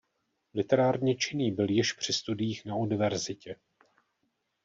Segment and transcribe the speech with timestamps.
[0.53, 3.55] Literárně činný byl již při studiích na univerzitě.